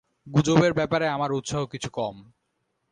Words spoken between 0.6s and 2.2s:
ব্যাপারে আমার উৎসাহ কিছু কম।